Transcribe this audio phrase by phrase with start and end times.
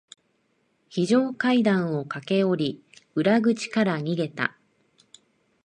[0.89, 4.57] 非常階段を駆け下り、裏口から逃げた。